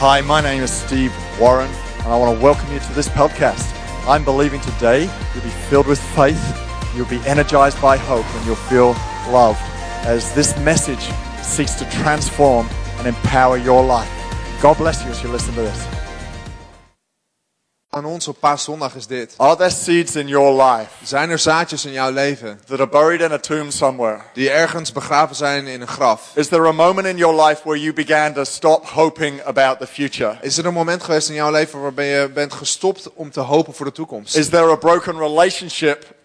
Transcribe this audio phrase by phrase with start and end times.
[0.00, 3.74] Hi, my name is Steve Warren, and I want to welcome you to this podcast.
[4.06, 6.40] I'm believing today you'll be filled with faith,
[6.94, 8.90] you'll be energized by hope, and you'll feel
[9.32, 9.58] loved
[10.06, 11.10] as this message
[11.42, 14.08] seeks to transform and empower your life.
[14.62, 15.97] God bless you as you listen to this.
[17.98, 19.34] Aan ons op paaszondag is dit.
[19.36, 23.20] Are there seeds in your life Zijn er zaadjes in jouw leven that are buried
[23.20, 24.20] in a tomb somewhere?
[24.34, 26.30] die ergens begraven zijn in een graf?
[26.34, 29.86] Is there a moment in your life where you began to stop hoping about the
[29.86, 30.38] future?
[30.40, 33.74] Is er een moment geweest in jouw leven waarbij je bent gestopt om te hopen
[33.74, 34.36] voor de toekomst?
[34.36, 36.16] Is there a broken relationship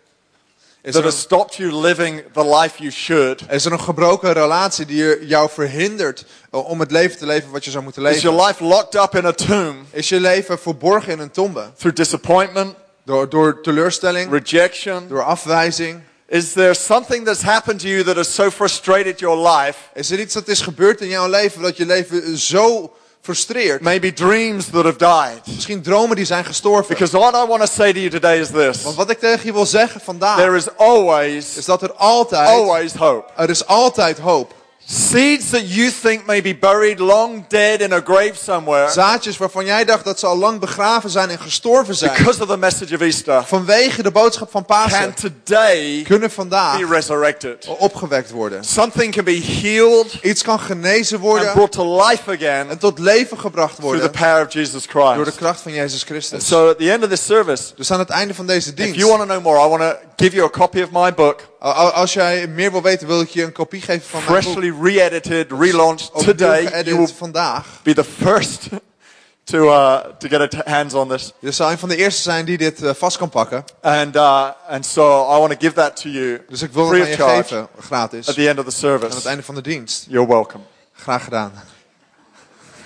[0.83, 3.41] Is that er has een, stopped you living the life you should?
[3.49, 7.65] is er een gebroken relatie die jou verhindert eh, om het leven te leven wat
[7.65, 8.47] je zou moeten Is your leven?
[8.47, 11.71] life locked up in a tomb Is je leven verborgen in een tombe?
[11.77, 15.07] through disappointment, Door, door teleurstelling, rejection?
[15.07, 16.01] door afwijzing?
[16.27, 19.79] Is there something that's happened to you that has so frustrated your life?
[19.93, 22.93] Is er iets dat is gebeurd in jouw leven dat je leven zo
[23.23, 23.81] frustreert?
[23.81, 25.41] Maybe dreams that have died.
[25.45, 26.87] Misschien dromen die zijn gestorven.
[26.87, 29.45] Because what I want to say to you today is this Want wat ik tegen
[29.45, 33.29] je wil zeggen vandaag there is always, is dat er altijd, always hope.
[33.35, 34.53] er is altijd hoop.
[34.93, 39.65] Seeds that you think may be buried long dead in a grave somewhere Zaadjes waarvan
[39.65, 42.11] jij dacht dat ze al lang begraven zijn en gestorven zijn.
[42.17, 46.33] because of the message of Easter Vanwege de boodschap van can Pasen today kunnen be
[46.33, 47.67] vandaag resurrected.
[47.77, 48.63] opgewekt worden.
[48.63, 52.99] Something can be healed Iets kan genezen and worden brought to life again en tot
[52.99, 55.37] leven gebracht through the worden power of Jesus door de Christ.
[55.37, 56.47] kracht van Jezus Christus.
[56.47, 58.91] So at the end of this service, Dus aan het einde van deze if you
[58.91, 61.41] dienst, want to know more, I want to give you a copy of my book,
[61.71, 65.51] als jij meer wil weten, wil ik je een kopie geven van mijn freshly re-edited,
[65.51, 66.83] relaunched today.
[66.83, 67.65] You will vandaag.
[67.83, 68.67] be the first
[69.43, 71.33] to uh, to get a hands on this.
[71.39, 73.63] Je zal een van de eerste zijn die dit eh, vast kan pakken.
[73.81, 77.01] And uh, and so I want to give that to you Dus ik wil het
[77.01, 78.27] aan je charge geven, gratis.
[78.27, 79.27] at the end of the Aan het service.
[79.27, 80.05] einde van de dienst.
[80.09, 80.63] You're welcome.
[80.93, 81.51] Graag gedaan.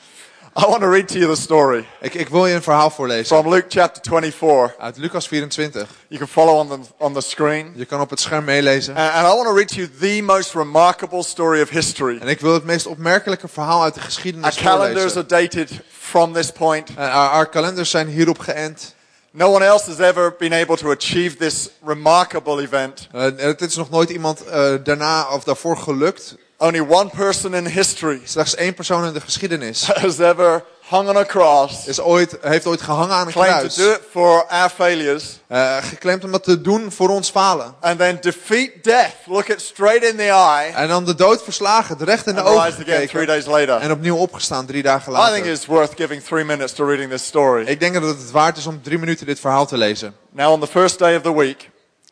[0.55, 3.37] I want to read to you the story Ik, ik wil je een verhaal voorlezen.
[3.37, 4.79] from Luke chapter 24.
[4.79, 5.89] Uit Lucas 24.
[6.09, 7.73] You can follow on the on the screen.
[7.77, 8.97] Je kan op het scherm meelezen.
[8.97, 12.19] And, and I want to read to you the most remarkable story of history.
[12.21, 16.33] En ik wil het meest opmerkelijke verhaal uit de Our geschiedenis calendars are dated from
[16.33, 16.89] this point.
[16.97, 18.95] En our, our kalenders zijn hierop geënt.
[19.31, 23.09] No one else has ever been able to achieve this remarkable event.
[23.13, 26.37] Eh, het is nog nooit iemand eh, daarna of daarvoor gelukt.
[26.63, 31.17] Only one person in history Slechts één persoon in de geschiedenis has ever hung on
[31.17, 33.75] a cross, is ooit, heeft ooit gehangen aan een kruis.
[33.75, 37.75] to do it for our failures, Eh, geklemd om dat te doen voor ons falen.
[37.81, 41.97] and then defeat death, look it straight in the eye, En dan de dood verslagen,
[41.99, 43.27] het recht in de ogen again three gekeken.
[43.27, 43.77] days later.
[43.81, 45.53] En opnieuw opgestaan drie dagen I think later.
[45.53, 47.67] it's worth giving three minutes to reading this story.
[47.67, 50.15] Ik denk dat het het waard is om drie minuten dit verhaal te lezen.
[50.31, 51.71] Now, on the first day of the week,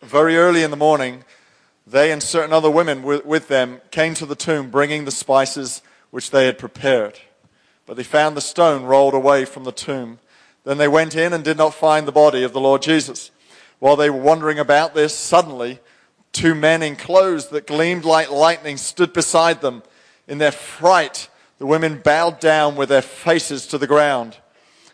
[0.09, 1.25] very early in the morning,
[1.91, 6.31] they and certain other women with, them came to the tomb bringing the spices which
[6.31, 7.19] they had prepared.
[7.87, 10.21] But they found the stone rolled away from the tomb.
[10.65, 13.31] Then they went in and did not find the body of the Lord Jesus.
[13.81, 15.81] While they were wondering about this, suddenly
[16.33, 19.83] two men in clothes that gleamed like lightning stood beside them.
[20.29, 24.37] In their fright, the women bowed down with their faces to the ground.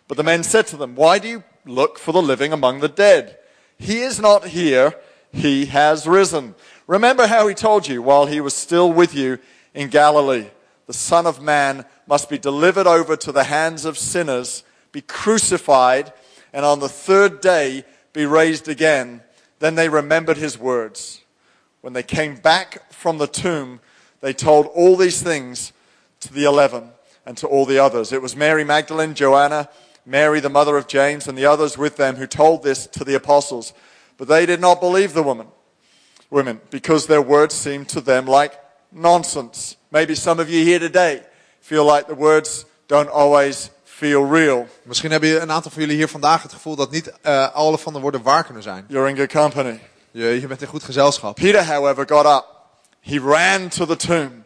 [0.09, 2.89] But the men said to them, Why do you look for the living among the
[2.89, 3.39] dead?
[3.79, 4.95] He is not here,
[5.33, 6.55] he has risen.
[6.87, 9.39] Remember how he told you while he was still with you
[9.75, 10.47] in Galilee.
[10.87, 16.13] The Son of Man must be delivered over to the hands of sinners, be crucified,
[16.53, 19.23] and on the third day be raised again.
[19.59, 21.23] Then they remembered his words.
[21.81, 23.81] When they came back from the tomb,
[24.21, 25.73] they told all these things
[26.21, 26.91] to the eleven
[27.25, 28.13] and to all the others.
[28.13, 29.69] It was Mary Magdalene, Joanna,
[30.05, 33.15] Mary, the mother of James, and the others with them who told this to the
[33.15, 33.73] apostles.
[34.17, 35.49] But they did not believe the woman,
[36.29, 38.59] women, because their words seemed to them like
[38.91, 39.77] nonsense.
[39.89, 41.23] Maybe some of you here today
[41.61, 44.67] feel like the words don't always feel real.
[44.83, 47.79] Misschien hebben je- een aantal van jullie hier vandaag het gevoel dat niet eh, alle
[47.79, 48.85] van de woorden waar kunnen zijn.
[48.89, 49.81] You're in good company.
[50.11, 51.35] Je, je bent in goed gezelschap.
[51.35, 52.45] Peter, however, got up.
[53.01, 54.45] He ran to the tomb.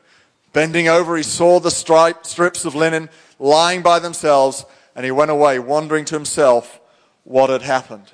[0.53, 4.65] Bending over, he saw the stripe, strips of linen lying by themselves,
[4.95, 6.81] and he went away, wondering to himself
[7.23, 8.13] what had happened.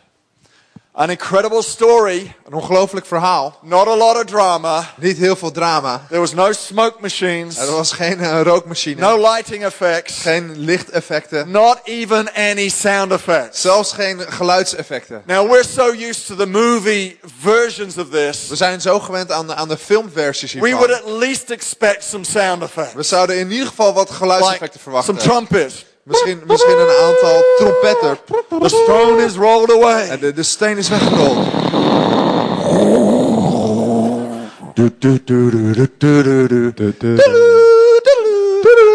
[0.98, 3.58] An incredible story, Een ongelooflijk verhaal.
[3.62, 4.92] not a lot of drama.
[4.96, 6.04] Niet heel veel drama.
[6.08, 9.00] There was no smoke machines, Er was geen eh, rookmachine.
[9.00, 11.50] no lighting effects, Geen lichteffecten.
[11.50, 13.60] not even any sound effects.
[13.60, 15.22] Zelfs geen geluidseffecten.
[15.26, 19.46] Now, we're so used to the movie versions of this, We zijn zo gewend aan
[19.46, 21.12] de, aan de filmversies we would hiervan.
[21.12, 22.92] at least expect some sound effects.
[22.94, 25.14] We zouden in ieder geval wat geluidseffecten Like verwachten.
[25.20, 25.84] some trumpets.
[26.06, 28.18] Misschien, misschien een aantal trompetten.
[28.60, 30.18] The stone is rolled En away.
[30.18, 31.46] de, de steen is weggerold.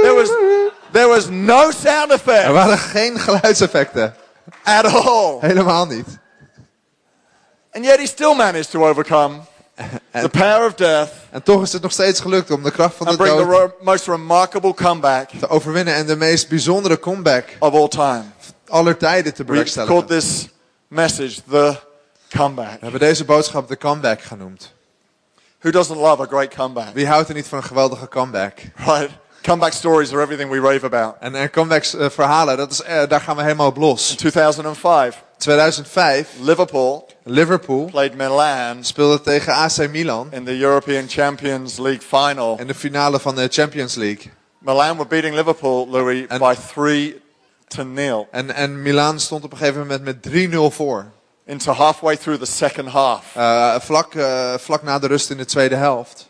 [0.03, 0.29] There was,
[0.91, 4.13] There was no sound Er effect waren geen geluidseffecten.
[4.63, 5.37] at all.
[5.41, 6.07] Helemaal niet.
[7.73, 9.41] And yet he still managed to overcome
[10.21, 13.07] the power of death En toch is het nog steeds gelukt om de kracht van
[13.07, 17.73] de the dood ro- most remarkable comeback te overwinnen en de meest bijzondere comeback of
[17.73, 18.23] all time.
[18.67, 20.05] aller tijden te We called bewerkstelligen.
[20.07, 20.47] this
[20.87, 21.75] message the
[22.29, 22.71] comeback.
[22.71, 24.73] We hebben deze boodschap de comeback genoemd.
[25.59, 26.93] Who doesn't love a great comeback?
[26.93, 28.53] Wie houdt er niet van een geweldige comeback?
[28.75, 29.09] Right?
[29.41, 31.15] Comeback stories are everything we rave about.
[31.19, 34.07] En, en comebacks eh, verhalen, dat is, eh, daar gaan we helemaal op los.
[34.07, 42.01] 2005, 2005, Liverpool Liverpool played Milan speelde tegen AC Milan in the European Champions League
[42.01, 42.59] final.
[42.59, 44.31] in de finale van de Champions League.
[44.59, 47.21] Milan were beating Liverpool, Louis, by three
[47.67, 51.11] to nil En, en Milan stond op een gegeven moment met 3-0 voor.
[51.45, 53.35] into halfway through the second half.
[53.35, 56.29] Eh, vlak, eh, vlak na de rust in de tweede helft.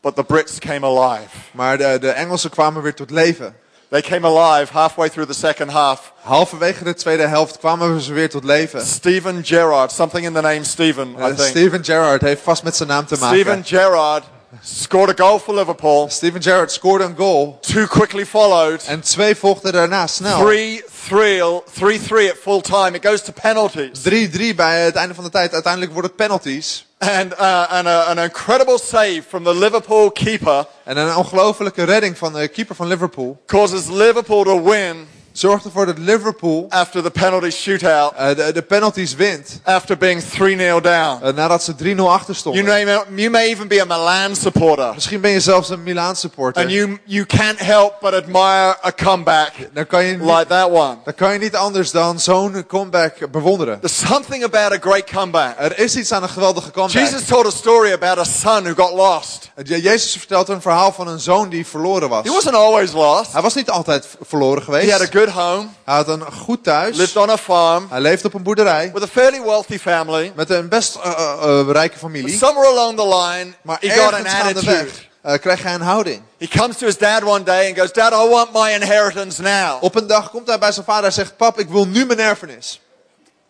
[0.00, 1.36] But the Brits came alive.
[1.52, 3.56] Maar de, de Engelsen kwamen weer tot leven.
[3.90, 6.12] They came alive halfway through the second half.
[6.20, 8.86] Halverwege de tweede helft kwamen ze weer tot leven.
[8.86, 11.48] Steven Gerrard, something in the name Steven, Eh, I think.
[11.48, 13.38] Steven Gerrard heeft vast met zijn naam te maken.
[13.38, 14.24] Steven Gerrard
[14.62, 16.08] scored a goal for Liverpool.
[16.10, 17.58] Steven Gerrard scoorde een goal.
[17.60, 18.84] Two quickly followed.
[18.84, 20.38] En twee volgden daarna snel.
[20.38, 22.90] 3-3 3-3 at full time.
[22.96, 24.00] It goes to penalties.
[24.02, 25.52] 3-3 bij het einde van de tijd.
[25.52, 26.86] Uiteindelijk wordt het penalties.
[27.00, 32.18] And, uh, and a, an incredible save from the Liverpool keeper En een ongelofelijke redding
[32.18, 33.42] van de keeper van Liverpool.
[33.46, 38.62] causes Liverpool to win Zorgt ervoor dat Liverpool after the penalty shootout, eh, de, de
[38.62, 39.60] penalties wint.
[39.64, 41.22] after being 3-0 down.
[41.22, 42.64] eh, nadat ze 3-0 achter You stonden.
[42.64, 42.84] may,
[43.14, 44.94] you may even be a Milan supporter.
[44.94, 46.62] Misschien ben je zelfs een Milaan supporter.
[46.62, 50.70] And you, you can't help but admire a comeback dan, kan je niet, like that
[50.70, 50.96] one.
[51.04, 53.80] dan kan je niet anders dan zo'n comeback bewonderen.
[53.80, 55.54] There's something about a great comeback.
[55.58, 57.02] Er is iets aan een geweldige comeback.
[57.02, 59.50] Jesus told a story about a son who got lost.
[59.64, 62.24] Je- Jezus vertelt een verhaal van een zoon die verloren was.
[62.26, 63.32] He wasn't always lost.
[63.32, 64.84] Hij was niet altijd verloren geweest.
[64.86, 66.96] He had a good home, Hij had een goed thuis.
[66.96, 68.90] lived on a farm Hij leefde op een boerderij.
[68.94, 70.32] with a fairly wealthy family.
[70.34, 71.10] Met een best eh,
[71.42, 72.36] eh, rijke But familie.
[72.38, 74.64] somewhere along the line, Maar he got an attitude.
[74.66, 76.22] weg eh, kreeg hij een houding.
[76.38, 79.82] He comes to his dad one day and goes, Dad, I want my inheritance now.
[79.84, 81.36] Op een dag komt hij bij zijn vader en zegt...
[81.36, 82.80] Pap, ik wil nu mijn erfenis.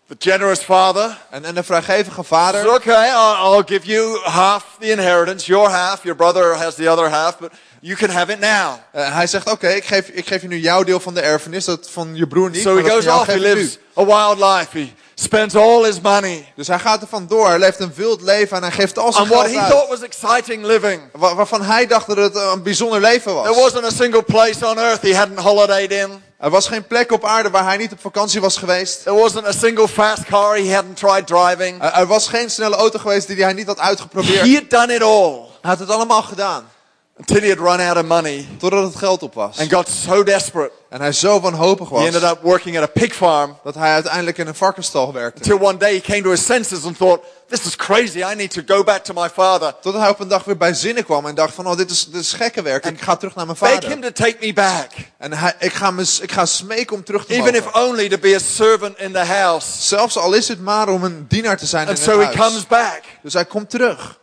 [0.08, 2.74] The generous father En, en de vrijgevige says, vader...
[2.74, 6.02] Okay, I'll, I'll give you half the inheritance, your half.
[6.02, 8.74] Your brother has the other half, but you can have it now.
[8.92, 11.64] eh, hij zegt, oké, ik, geef, ik geef je nu jouw deel van de erfenis.
[11.64, 13.26] Dat van je broer niet, So he goes off.
[13.26, 14.78] He lives a wild life.
[14.78, 17.48] He spends all his money Dus hij gaat er vandoor.
[17.48, 19.70] Hij leeft een wild leven en hij geeft al zijn what geld he uit.
[19.70, 21.02] thought was exciting living.
[21.12, 23.46] Wa- waarvan hij dacht dat het een bijzonder leven was.
[23.46, 26.22] There wasn't a single place on earth he hadn't holidayed in.
[26.38, 29.02] Er was geen plek op aarde waar hij niet op vakantie was geweest.
[29.02, 31.82] There wasn't a single fast car he hadn't tried driving.
[31.82, 34.40] Er er was geen snelle auto geweest die hij niet had uitgeprobeerd.
[34.46, 36.68] He had done it all Hij had het allemaal gedaan.
[37.20, 39.58] Until he had run out of money Totdat het geld op was.
[39.58, 40.70] and got so desperate.
[40.88, 42.30] En hij zo wanhopig He ended was.
[42.32, 45.42] up working at a pig farm Dat hij uiteindelijk in een varkensstal werkte.
[45.52, 48.18] until one day he came to his senses and thought, this is crazy.
[48.32, 49.74] I need to go back to my father.
[49.80, 52.04] Totdat hij op een dag weer bij zinnen kwam en dacht van, oh, dit is,
[52.10, 52.86] dit is gekke werk.
[52.86, 53.88] Ik ga terug naar mijn Beg vader.
[53.90, 54.86] him to take me back.
[55.18, 58.18] En hij, ik, ga me, ik ga smeken om terug te Even if only to
[58.18, 59.66] be a servant in the house.
[59.82, 62.24] Zelfs al is het maar om een dienaar te zijn in And het so he
[62.24, 62.36] huis.
[62.38, 64.18] comes back Dus hij komt terug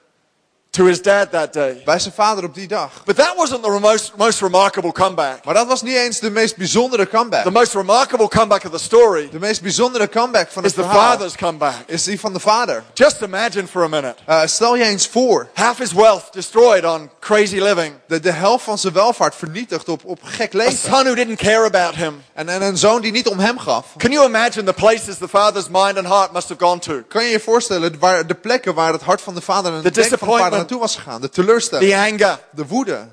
[0.78, 1.82] to his dad that day.
[1.86, 2.92] bij zijn vader op die dag.
[3.06, 5.46] But that wasn't the most, most remarkable comeback.
[5.46, 7.44] Maar dat was niet eens de meest bijzondere comeback.
[7.44, 10.90] The most remarkable comeback of the story De meest bijzondere comeback van is het the
[10.90, 11.74] verhaal father's comeback.
[11.86, 12.84] is die van de vader.
[12.94, 14.16] Just imagine for a minute.
[14.26, 17.94] Eh, stel je eens voor, Half his wealth destroyed on crazy living.
[18.08, 20.78] de, de helft van zijn welvaart vernietigd op, op gek A leven.
[20.78, 22.24] son who didn't care about him.
[22.34, 23.86] En, en een zoon die niet om hem gaf.
[23.98, 27.02] Can you imagine the places the father's mind and heart must have gone to?
[27.08, 29.86] Kan je je voorstellen waar, de plekken waar het hart van de vader en The
[29.86, 30.67] het denken van de vader.
[30.68, 31.22] Naartoe was gegaan?
[31.22, 32.40] De teleurstelling, The anger.
[32.52, 33.08] de woede.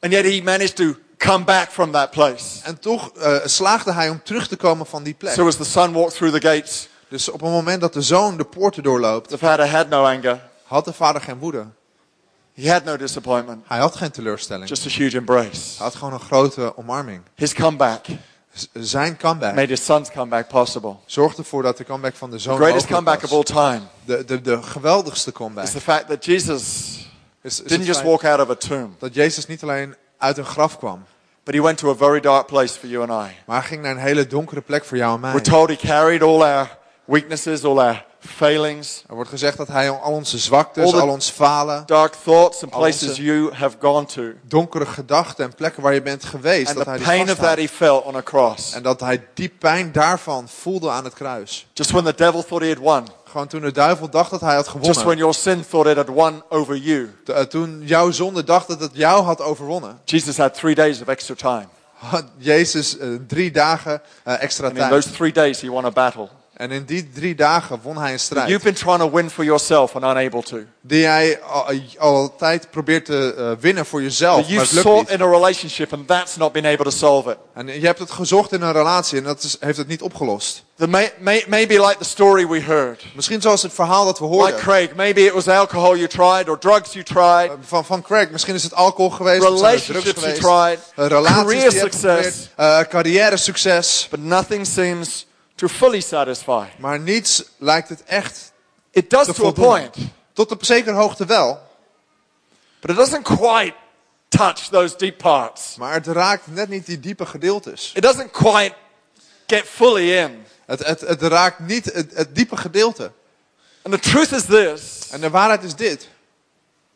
[0.00, 2.60] And yet he managed to come back from that place.
[2.62, 5.34] En toch eh, slaagde hij om terug te komen van die plek.
[5.34, 8.36] So as the son walked through the gates, Dus op het moment dat de zoon
[8.36, 10.40] de poorten doorloopt, the father had no anger.
[10.64, 11.66] had de vader geen woede.
[12.54, 13.64] He had no disappointment.
[13.66, 14.68] Hij had geen teleurstelling.
[14.68, 15.48] Just a huge embrace.
[15.76, 17.22] Hij had gewoon een grote omarming.
[17.34, 18.04] His comeback
[18.72, 20.94] zijn comeback made his son's comeback possible.
[21.06, 23.56] zorgde ervoor dat de comeback van de The zoon greatest mogelijk comeback of was.
[23.56, 26.60] all time De, de, de geweldigste comeback is the fact that Jesus
[27.42, 30.44] is, is didn't just walk out of a tomb, dat Jezus niet alleen uit een
[30.44, 31.04] graf kwam,
[31.44, 33.34] but he went to a very dark place for you and I.
[33.46, 35.32] maar hij ging naar een hele donkere plek voor jou en mij.
[35.32, 39.90] We're told he carried all our weaknesses, all our failings, Er wordt gezegd dat hij
[39.90, 44.86] al onze zwaktes, al ons falen, dark thoughts, and places you have gone to, donkere
[44.86, 47.68] gedachten en plekken waar je bent geweest, and dat the hij pain of that he
[47.68, 48.72] felt on a cross.
[48.72, 51.66] En dat hij die pijn daarvan voelde aan het kruis.
[51.72, 54.54] Just when the devil thought he had won, Gewoon toen de duivel dacht dat hij
[54.54, 55.18] had Just when gewonnen.
[55.18, 57.14] your sin thought it had won over you.
[57.26, 59.98] Eh, Toen jouw zonde dacht dat het jou had overwonnen.
[60.04, 61.66] Jesus had three days of extra time.
[62.36, 65.14] Jezus eh, drie dagen eh, extra And in those tijd.
[65.14, 66.28] three days, he won a battle.
[66.56, 68.62] En in die drie dagen won hij een You've strijd.
[68.62, 70.58] been trying to win for yourself and unable to.
[70.80, 71.64] Die jij al,
[71.98, 74.36] altijd probeert te eh, winnen voor jezelf.
[74.36, 75.20] But Maar you've het lukt niet.
[75.20, 77.36] in a relationship and that's not been able to solve it.
[77.54, 80.64] En je hebt het gezocht in een relatie en dat is, heeft het niet opgelost.
[80.76, 83.04] The may, may, maybe like the story we heard.
[83.14, 84.60] Misschien zoals het verhaal dat we Like hoorden.
[84.60, 88.30] Craig, maybe it was alcohol you tried or drugs you tried, Eh, Van, van Craig,
[88.30, 91.72] misschien is het alcohol geweest, of drugs relationships you geweest, tried, eh, relaties career die
[91.72, 94.06] je hebt success, eh, carrière succes.
[94.10, 96.66] but nothing seems to fully satisfy.
[96.78, 98.52] Maar niets lijkt het echt
[98.90, 99.96] It does te to a point,
[100.32, 101.60] Tot op zekere hoogte wel,
[102.80, 103.74] but it doesn't quite
[104.28, 105.76] touch those deep parts.
[105.76, 107.92] maar het raakt net niet die diepe gedeeltes.
[107.94, 108.74] It doesn't quite
[109.46, 110.44] get fully in.
[110.66, 113.12] Het, het, het raakt niet het, het diepe gedeelte.
[113.82, 116.08] And the truth is this En de waarheid is dit.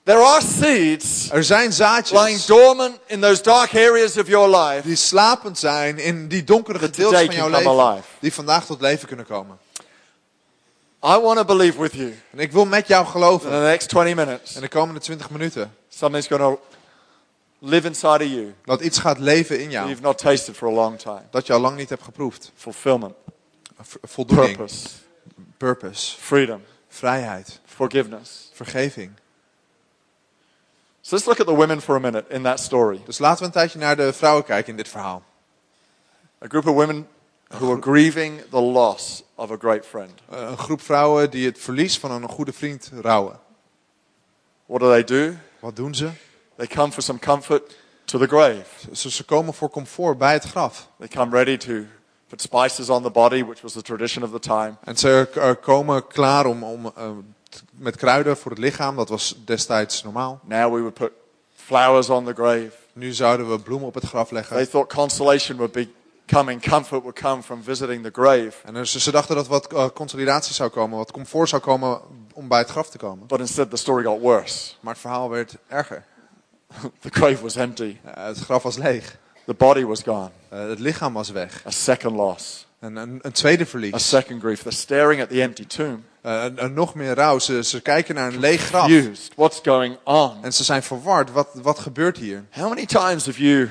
[0.09, 4.87] There are seeds Er zijn lying zaadjes dormant in those dark areas of your life.
[4.87, 7.81] die slapend zijn in die donkere gedeeltes van jouw leven.
[7.81, 8.07] alive.
[8.21, 9.59] Die vandaag tot leven kunnen komen.
[11.05, 13.51] I want to believe with you En ik wil met jou in geloven.
[13.51, 15.75] the next 20 minutes, In de komende 20 minuten.
[15.89, 16.61] something's going to
[17.59, 19.87] live inside of you Dat iets gaat leven in jou.
[19.89, 21.23] you've not tasted for a long time.
[21.31, 22.51] Dat je al lang niet hebt geproefd.
[22.57, 23.15] Fulfillment,
[24.03, 24.57] Voldoening.
[24.57, 24.89] purpose,
[25.57, 26.17] Purpose.
[26.19, 27.61] freedom, Vrijheid.
[27.67, 28.51] forgiveness.
[28.53, 29.11] Vergeving.
[31.09, 33.01] So let's look at the women for a minute in that story.
[33.05, 35.23] Dus laten we een tijdje naar de vrouwen kijken in dit verhaal.
[36.45, 37.09] A group of women
[37.49, 40.11] who are grieving the loss of a great friend.
[40.31, 43.41] Eh, Een groep vrouwen die het verlies van een goede vriend rouwen.
[44.67, 45.35] What do they do?
[45.61, 46.11] Wat doen ze?
[46.57, 48.67] They come for some comfort to the grave.
[48.93, 50.89] Ze, ze komen voor comfort bij het graf.
[50.99, 51.73] They come ready to
[52.27, 54.75] put spices on the body, which was the tradition of the time.
[54.85, 57.11] En ze eh, komen klaar om, om eh,
[57.71, 58.97] met kruiden voor het lichaam.
[58.97, 60.41] Dat was destijds normaal.
[60.45, 61.11] Now we would put
[61.55, 62.71] flowers on the grave.
[62.93, 64.57] Nu zouden we bloemen op het graf leggen.
[64.57, 65.89] They thought consolation would be
[66.27, 68.53] coming, comfort would come from visiting the grave.
[68.65, 72.01] En dus ze dachten dat wat eh, consolidatie zou komen, wat comfort zou komen
[72.33, 73.27] om bij het graf te komen.
[73.27, 74.75] But instead, the story got worse.
[74.81, 76.05] Maar het verhaal werd erger.
[77.01, 77.97] The grave was empty.
[78.05, 79.19] Eh, het graf was leeg.
[79.47, 80.31] The body was gone.
[80.49, 81.67] Eh, het lichaam was weg.
[81.67, 82.67] A second loss.
[82.81, 84.09] En een, een tweede A verlies.
[84.09, 84.61] second grief.
[84.63, 86.05] They're staring at the empty tomb.
[86.23, 87.39] En- en nog meer rouw.
[87.39, 88.87] Ze, ze kijken naar een leeg graf.
[88.87, 89.33] Confused.
[89.37, 90.39] What's going on?
[90.43, 91.33] En ze zijn verward.
[91.33, 92.45] Wat, wat gebeurt hier?
[92.51, 93.71] How many times have you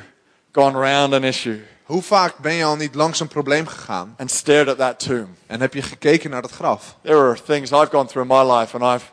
[0.51, 4.31] gone around an issue Hoe vaak ben je al niet langs een probleem gegaan and
[4.31, 5.35] stared at that tomb?
[5.45, 6.95] en heb je gekeken naar dat graf?
[7.03, 9.05] There are things I've gone through in my life and I've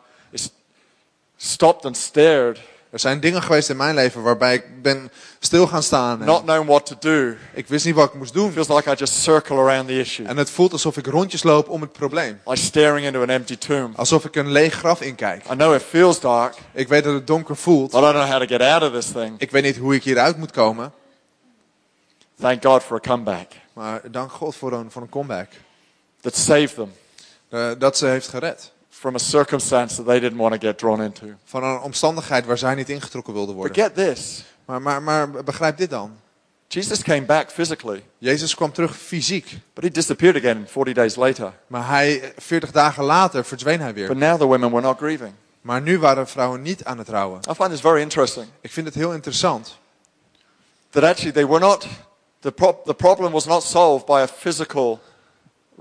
[1.36, 2.60] stopped and stared,
[2.94, 6.20] Er zijn dingen geweest in mijn leven waarbij ik ben stil gaan staan.
[6.20, 7.34] En not knowing what to do.
[7.54, 8.52] ik wist niet wat ik moest doen.
[8.52, 11.68] Feels like I just circle around the issue, En het voelt alsof ik rondjes loop
[11.68, 12.40] om het probleem.
[12.44, 13.96] like staring into an empty tomb.
[13.96, 15.44] Alsof ik een leeg graf inkijk.
[15.44, 17.90] I know it feels dark, Ik weet dat het donker voelt.
[17.90, 19.34] but I don't know how to get out of this thing.
[19.38, 20.92] Ik weet niet hoe ik hieruit moet komen.
[22.40, 25.48] Thank God for a comeback Maar dank God voor een, voor een comeback.
[26.20, 26.92] that saved them
[27.48, 28.72] Eh, dat ze heeft gered.
[29.04, 31.26] From a circumstance that they didn't want to get drawn into.
[31.44, 33.82] Van een omstandigheid waar zij niet ingetrokken wilde But worden.
[33.84, 36.16] get this Maar, maar, maar begrijp dit dan.
[36.68, 39.58] Jesus came back physically, Jezus kwam terug fysiek.
[39.75, 41.52] but he disappeared again 40 days later.
[41.66, 44.16] Maar hij, 40 dagen later verdween hij But weer.
[44.16, 45.32] now the women were not grieving.
[45.61, 47.40] Maar nu waren vrouwen niet aan het rouwen.
[47.50, 48.46] I find this very interesting.
[48.61, 49.78] Ik vind het heel interessant.
[50.90, 51.87] that actually they were not
[52.40, 55.00] the, pro- the problem was not solved by a physical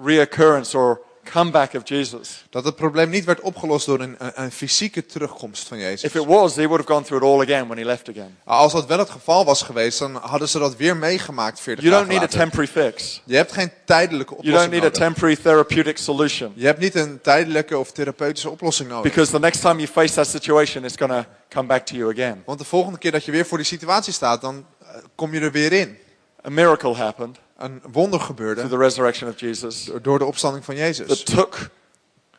[0.03, 0.99] reoccurrence or
[1.31, 2.45] comeback of Jesus.
[2.49, 6.03] Dat het probleem niet werd opgelost door een, een, een fysieke terugkomst van Jezus.
[6.03, 8.37] If it was, they would have gone through it all again when he left again.
[8.43, 11.95] Als dat wel het geval was geweest, dan hadden ze dat weer meegemaakt 40 You
[11.95, 12.39] don't need a later.
[12.39, 13.21] temporary fix.
[13.25, 14.99] Je hebt geen tijdelijke You don't oplossing need a nodig.
[15.07, 16.51] temporary therapeutic solution.
[16.55, 19.03] Je hebt niet een tijdelijke of therapeutische oplossing nodig.
[19.11, 22.41] Because the next time you face that situation, it's to come back to you again.
[22.45, 25.39] Want de volgende keer dat je weer voor die situatie staat, dan eh, kom je
[25.39, 25.97] er weer in.
[26.45, 30.75] A miracle happened Een wonder through gebeurde the resurrection of Jesus door de opstanding van
[30.75, 31.07] Jezus.
[31.07, 31.69] that took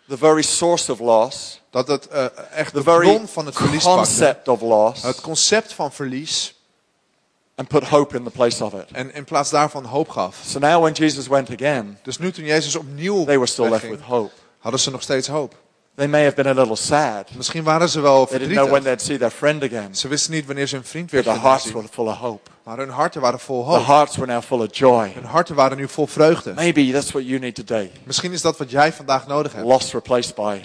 [0.08, 3.56] the very source of loss, Dat het eh, echt the de very bron van het
[3.56, 3.96] verlies pakte.
[3.98, 6.54] concept of loss, Het concept van verlies.
[7.56, 8.84] and put hope in the place of it.
[8.92, 10.40] En in plaats daarvan hoop gaf.
[10.46, 13.80] So now when Jesus went again, Dus nu toen Jezus opnieuw they were still left
[13.82, 14.32] wegging, with hope.
[14.58, 15.54] hadden ze nog steeds hoop.
[15.96, 17.28] They may have been a little sad.
[17.36, 18.98] Misschien waren ze wel They didn't know when verdrietig.
[18.98, 19.94] they'd see their friend again.
[19.96, 21.72] Ze wisten niet wanneer ze hun vriend weer But their zouden hearts zien.
[21.74, 22.50] were full of hope.
[22.64, 23.86] Maar hun harten waren vol Their hoop.
[23.86, 25.10] hearts were now full of joy.
[25.14, 26.52] Hun harten waren nu vol vreugde.
[26.54, 27.90] Maybe that's what you need today.
[28.04, 29.66] Misschien is dat wat jij vandaag nodig hebt.
[29.66, 30.60] Loss replaced by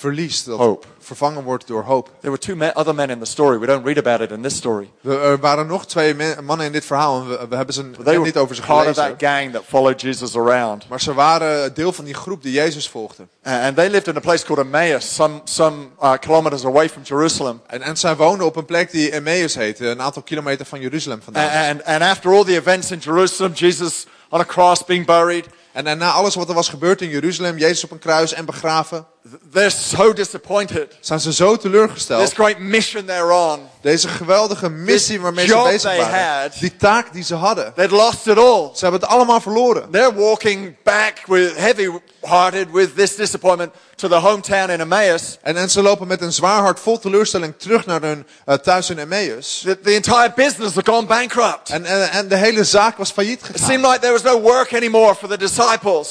[0.00, 0.44] verliest.
[0.46, 0.86] Dat Hope.
[0.98, 2.06] vervangen wordt door hoop.
[2.20, 3.58] There were two men, other men in the story.
[3.58, 4.90] We don't read about it in this story.
[5.04, 7.20] Er waren nog twee men- mannen in dit verhaal.
[7.20, 9.16] En we, we hebben ze were niet over ze part of gelezen.
[9.18, 10.88] that gang that followed Jesus around.
[10.88, 13.26] Maar ze waren deel van die groep die Jezus volgde.
[13.42, 17.02] And and they lived in a place called Emmaus, some, some uh, kilometers away from
[17.02, 17.60] Jerusalem.
[17.66, 19.86] En, en zij woonden op een plek die Emmaus heette.
[19.86, 21.68] Een aantal kilometer van Jeruzalem vandaan.
[21.70, 25.98] And, and after all the events in Jerusalem, Jesus on a cross being buried, En,
[25.98, 29.06] na alles wat er was gebeurd in Jeruzalem, Jezus op een kruis en begraven,
[29.52, 30.96] they're so disappointed.
[31.00, 32.32] zijn ze zo This teleurgesteld.
[32.32, 36.40] great mission they're on, Deze geweldige missie waarmee ze bezig waren.
[36.42, 36.52] had.
[36.60, 37.72] Die taak die ze hadden.
[37.74, 38.70] they'd lost it all.
[38.74, 39.90] Ze hebben het allemaal verloren.
[39.90, 45.38] They're walking back with heavy-hearted with this disappointment to the hometown in Emmaus.
[45.42, 48.90] En, en ze lopen met een zwaar hart vol teleurstelling terug naar hun eh, thuis
[48.90, 49.60] in Emmaus.
[49.64, 51.68] The, the entire business had gone bankrupt.
[51.70, 53.66] En, en, en de hele zaak was failliet It gegaan.
[53.68, 55.58] seemed like there was no work anymore for the disciples.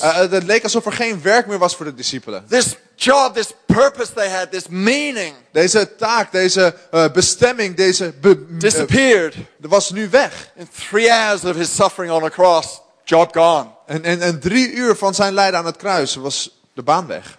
[0.01, 2.46] Eh, eh, het leek alsof er geen werk meer was voor de discipelen.
[2.50, 8.58] this job, this purpose they had, this meaning Deze taak, deze eh, bestemming, deze be-
[8.58, 9.36] disappeared.
[9.60, 10.51] was nu weg.
[10.56, 13.68] In three hours of his suffering on a cross, job gone.
[13.86, 17.38] En, en, en drie uur van zijn lijden aan het kruis was de baan weg.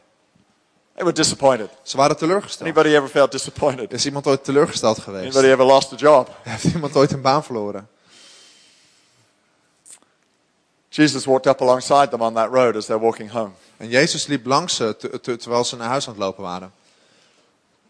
[0.95, 1.69] They were disappointed.
[1.83, 2.63] Ze waren teleurgesteld.
[2.69, 3.93] Anybody ever felt disappointed?
[3.93, 5.25] Is iemand ooit teleurgesteld geweest?
[5.25, 6.29] Anybody ever lost a job?
[6.43, 7.89] Heeft iemand ooit een baan verloren?
[10.93, 13.51] Jesus walked up alongside them on that road as they're walking home.
[13.77, 16.73] En Jezus liep langs ze te- te- terwijl ze naar huis aan het lopen waren.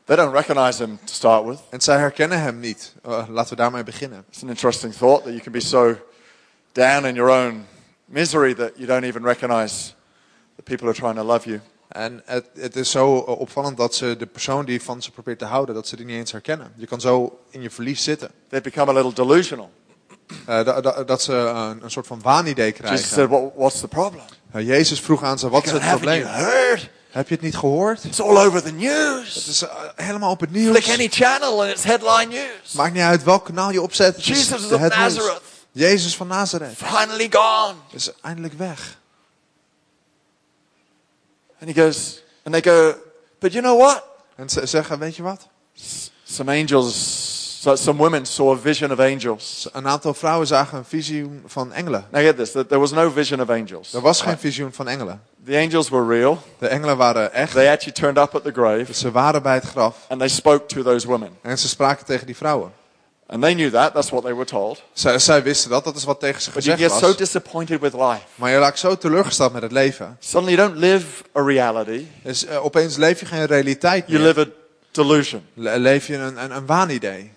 [0.04, 1.58] They don't recognize him to start with.
[1.70, 2.94] En zij herkennen hem niet.
[3.02, 4.24] Eh, laten we daarmee beginnen.
[4.30, 5.94] It's an interesting thought that you can be so
[6.72, 7.66] down in your own
[8.04, 9.92] misery that you don't even recognize
[10.56, 11.60] that people who are trying to love you.
[11.88, 15.38] En het, het is zo eh, opvallend dat ze de persoon die van ze probeert
[15.38, 16.72] te houden, dat ze die niet eens herkennen.
[16.76, 18.30] Je kan zo in je verlies zitten.
[18.48, 19.70] They become a little delusional.
[20.46, 23.06] Eh, da- da- dat ze een, een soort van waanidee Jesus krijgen.
[23.08, 24.22] said, what, What's the problem?
[24.52, 26.26] Eh, Jezus vroeg aan ze, wat is het probleem?
[27.10, 28.04] Heb je het niet gehoord?
[28.04, 29.46] It's all over the Het news.
[29.48, 30.88] is eh, helemaal op het nieuws.
[30.92, 32.72] any channel and it's headline news.
[32.72, 34.16] Maakt niet uit welk kanaal je opzet.
[34.16, 34.96] Het is Jesus de- of het.
[34.96, 35.40] Nazareth.
[35.72, 37.74] Jezus van Nazareth Finally gone.
[37.90, 38.98] is eindelijk weg.
[41.60, 42.94] And he goes, and they go,
[43.38, 44.02] but you know what?
[44.36, 45.46] En ze zeggen, weet je wat?
[46.24, 46.94] Some angels,
[47.60, 49.68] so some women saw a vision of angels.
[49.72, 52.04] Een aantal vrouwen zagen een visioen van engelen.
[52.10, 53.94] Now get this, there was no vision of angels.
[53.94, 55.22] Er was geen visioen van engelen.
[55.46, 56.42] The angels were real.
[56.58, 57.52] De engelen waren echt.
[57.52, 59.96] They actually turned up at the grave Ze waren bij het graf.
[60.08, 61.30] and they spoke to those women.
[61.42, 62.72] En ze spraken tegen die vrouwen.
[63.26, 64.82] And they knew that, that's what they were told.
[64.92, 67.16] Zij, zij wisten dat, dat is wat tegen ze But you gezegd get so was.
[67.16, 68.20] disappointed with life.
[68.34, 70.16] Maar je raakt zo teleurgesteld met het leven.
[70.20, 74.26] Suddenly you don't live a reality, Dus eh, opeens leef je geen realiteit you meer.
[74.28, 74.46] live a
[74.90, 75.42] delusion.
[75.54, 77.32] Le- leef je een, een, een waanidee.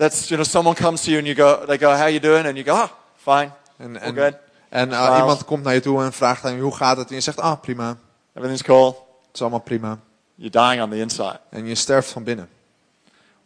[0.00, 2.46] That's, you know, someone comes to you and you go, they go, how you doing?
[2.46, 4.34] And you go, ah, fine, all en, good,
[4.70, 5.18] en eh, Smiles.
[5.18, 7.08] iemand komt naar je toe en vraagt aan je hoe gaat het.
[7.08, 7.96] En je zegt, ah prima,
[8.34, 8.86] everything's cool.
[9.26, 9.98] het is allemaal prima.
[10.34, 11.40] You're dying on the inside.
[11.50, 12.48] En je sterft van binnen.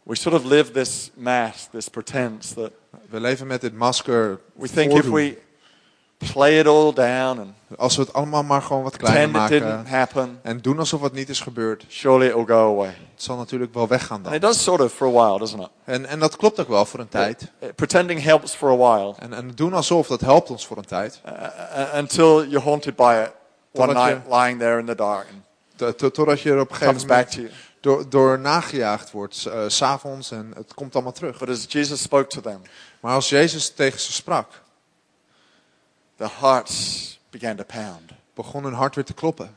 [0.03, 2.71] We sort of live this mask, this pretense that
[3.09, 4.39] We leven met dit masker.
[4.53, 5.37] we think if we
[6.17, 9.59] play it all down and Als we het allemaal maar gewoon wat kleiner pretend it
[9.59, 9.97] didn't maken.
[9.97, 11.85] happen, En doen alsof het niet is gebeurd.
[11.87, 12.87] surely it will go away.
[13.13, 14.33] Het zal natuurlijk wel weggaan And dan.
[14.33, 15.69] it does sort of for a while, doesn't it?
[15.83, 17.51] En, en dat klopt ook wel voor een tijd.
[17.63, 20.85] Uh, Pretending helps for a while En, en doen alsof, dat helpt ons voor een
[20.85, 21.21] tijd.
[21.25, 21.31] uh,
[21.77, 23.31] uh, until you're haunted by it
[23.81, 25.43] one je- night lying there in the dark and
[25.75, 27.51] Tot- tot- Totdat je er op een gegeven comes back moment to you.
[27.81, 29.45] door, door nagejaagd wordt.
[29.45, 31.37] eh, s S'avonds en het komt allemaal terug.
[31.37, 32.61] But as Jesus spoke to them,
[32.99, 34.47] Maar als Jezus tegen ze sprak,
[36.17, 38.11] their hearts began to pound.
[38.33, 39.55] begon hun hart weer te kloppen.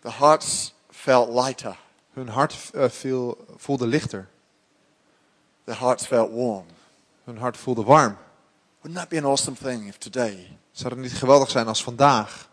[0.00, 1.76] The hearts felt lighter.
[2.12, 4.28] Hun hart eh, viel, voelde lichter.
[5.64, 6.66] Their hearts felt warm.
[7.24, 8.16] Hun hart voelde warm.
[8.80, 12.48] Wouldn't that be an awesome thing if today Zou het niet geweldig zijn als vandaag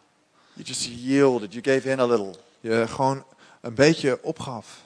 [0.54, 3.26] you just yielded, you gave in a little je gewoon
[3.62, 4.82] een beetje opgaf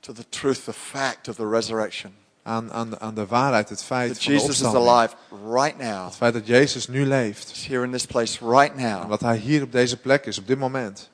[0.00, 2.14] to the truth, the fact of the resurrection?
[2.42, 6.04] Aan, aan, aan de waarheid, het feit That van de Jesus is alive right now.
[6.04, 7.48] Het feit dat Jezus nu leeft.
[7.48, 9.08] He's here in this place right En now.
[9.08, 11.10] dat hij hier op deze plek is, op dit moment.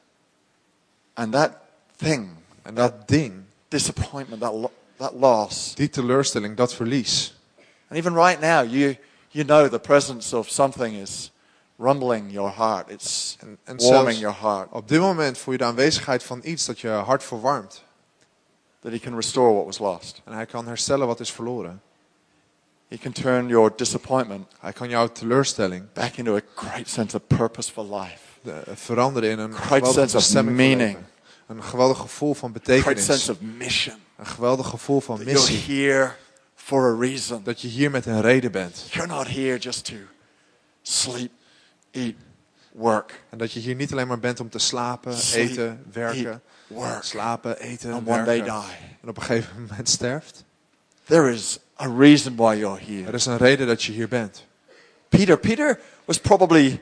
[1.14, 1.50] And that
[1.96, 2.28] thing,
[2.62, 3.32] En dat ding,
[3.68, 5.74] disappointment, that, lo- that loss.
[5.74, 7.34] die teleurstelling, dat verlies.
[7.88, 8.96] And even right now, you,
[9.28, 11.30] you know the presence of something is
[11.78, 12.90] rumbling your heart.
[12.90, 14.68] It's En, en warming your heart.
[14.72, 17.84] op dit moment voel je de aanwezigheid van iets dat je hart verwarmt.
[18.86, 20.20] That He can restore what was lost.
[20.24, 21.80] En hij kan herstellen wat is verloren.
[22.88, 27.22] He can turn your disappointment Hij kan jouw teleurstelling back into a great sense of
[27.26, 28.18] purpose for life.
[28.44, 30.96] eh, veranderen in een Great sense of meaning.
[31.46, 33.04] Een geweldig gevoel van Great betekenis.
[33.04, 33.96] sense of mission.
[34.16, 35.74] Een geweldig gevoel van That you're missie.
[35.76, 36.12] here
[36.54, 37.40] for a reason.
[37.44, 38.86] Dat je hier met een reden bent.
[38.90, 39.94] You're not here just to
[40.82, 41.30] sleep,
[41.90, 42.14] eat,
[42.72, 43.22] work.
[43.30, 46.26] En dat je hier niet alleen maar bent om te slapen, Sleep, eten, werken.
[46.30, 47.02] eat, work.
[47.04, 48.76] Slapen, eten, And one day die.
[49.02, 50.44] En op een gegeven moment sterft.
[51.04, 53.06] There is a reason why you're here.
[53.06, 54.44] Er is een reden dat je hier bent.
[55.08, 56.80] Peter, Peter was probably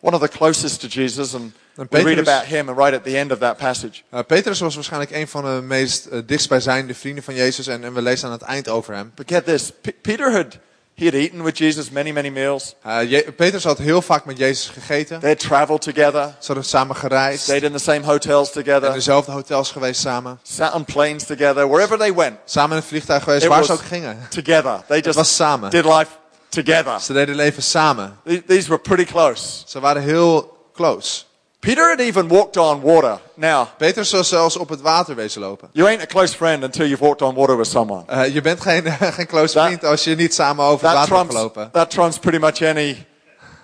[0.00, 3.32] one of the closest to Jesus, and we read about him right at the end
[3.32, 4.02] of that passage.
[4.14, 7.66] Uh, Petrus was waarschijnlijk een van de meest uh, dichtstbijzijnde vrienden van Jezus.
[7.66, 9.12] En, en we lezen aan het eind over hem.
[9.14, 10.58] But get this, P- Peter had
[11.02, 12.74] he had eaten with Jesus many, many meals.
[12.86, 15.20] Uh, Petrus had heel vaak met Jezus gegeten.
[15.20, 17.42] They had traveled together, Ze hadden samen gereisd.
[17.42, 20.38] stayed in the same hotels In together, dezelfde hotels geweest samen.
[20.42, 23.72] sat on planes together, wherever they went, Samen in het vliegtuig geweest, It waar ze
[23.72, 24.26] ook gingen.
[24.30, 24.82] together.
[24.86, 25.70] They Het was just samen.
[25.70, 26.10] did life
[26.48, 27.00] together.
[27.00, 28.18] Ze deden leven samen.
[28.26, 29.62] Th- These were pretty close.
[29.66, 31.22] Ze waren heel close.
[31.62, 33.18] Peter had even walked on water.
[33.36, 35.68] Now, Petrus was zelfs op het water wezen lopen.
[35.72, 38.04] you ain't a close friend until you've walked on water with someone.
[38.10, 41.08] Uh, je bent geen, geen close Dat- vriend als je niet samen over het That
[41.08, 41.70] water hebt trumps, gelopen.
[41.72, 43.06] that trumps pretty much any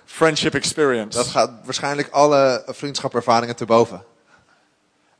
[0.05, 1.17] friendship experience.
[1.17, 4.03] Dat gaat waarschijnlijk alle vriendschapervaringen te boven.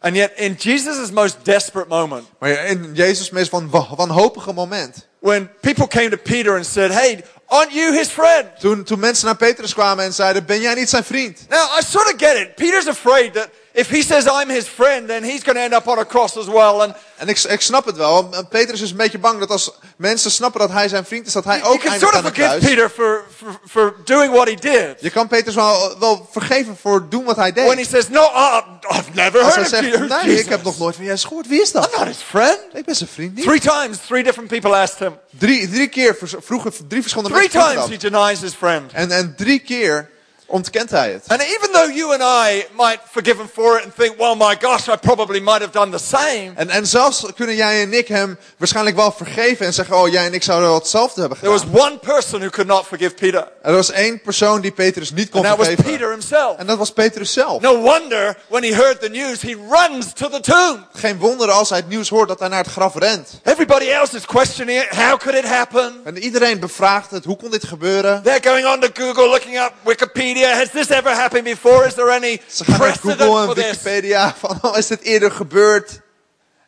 [0.02, 5.08] And yet, in Jesus' most desperate moment, Maar in Jezus' meest van, wa- wanhopige moment.
[5.20, 8.60] when people came to Peter and said, Hey, aren't you his friend?
[8.60, 11.40] Toen, toen mensen naar Petrus kwamen en zeiden, ben jij niet zijn vriend?
[11.50, 12.56] Now, I sort of get it.
[12.56, 15.88] Peter's afraid that if he says I'm his friend, then he's going to end up
[15.88, 16.79] on a cross as well.
[16.82, 18.29] And En ik, ik snap het wel.
[18.49, 21.43] Petrus is een beetje bang dat als mensen snappen dat hij zijn vriend is, dat
[21.43, 22.63] hij ook eindigt sort aan of het forgive kruis.
[22.63, 24.95] Peter for, for, for doing what he did.
[24.99, 27.88] Je kan Petrus wel, wel vergeven voor doen wat hij When he deed.
[27.89, 30.08] says, No, I've never Als hij heard of zegt, you.
[30.08, 30.43] nee, Jesus.
[30.43, 31.47] ik heb nog nooit van Jezus gehoord.
[31.47, 31.97] Wie is I'm dat?
[31.97, 32.60] not his friend.
[32.73, 33.43] Ik ben zijn vriend niet.
[33.45, 35.17] Three times, three different people asked him.
[35.39, 38.91] Drie, drie keer vroegen, drie verschillende Three mensen vroegen times he denies his friend.
[38.93, 40.10] En, en drie keer
[40.50, 41.24] ontkent hij het.
[41.28, 44.58] And even though you and I might forgive him for it and think, well, my
[44.62, 46.52] gosh, I probably might have done the same.
[46.56, 50.26] En, en zelfs kunnen jij en ik hem waarschijnlijk wel vergeven en zeggen, oh jij
[50.26, 51.72] en ik zouden wel hetzelfde hebben There gedaan.
[51.74, 55.30] was one person who could not forgive Peter, Er was één persoon die Petrus niet
[55.30, 55.92] kon and that was vergeven.
[55.92, 56.58] Peter himself.
[56.58, 57.62] En dat was Petrus zelf.
[57.62, 60.86] No wonder when he heard the news, he runs to the tomb.
[60.94, 63.40] Geen wonder als hij het nieuws hoort dat hij naar het graf rent.
[63.44, 64.88] Everybody else is questioning it.
[64.98, 66.02] How could it happen?
[66.04, 68.24] En iedereen bevraagt het, hoe kon dit gebeuren?
[68.24, 70.38] They're going on to Google, looking up Wikipedia.
[70.47, 71.86] Has this ever happened before?
[71.88, 73.65] Is there any Ze gaan naar precedent Google en for this?
[73.65, 76.02] Wikipedia van, oh, is dit eerder gebeurd?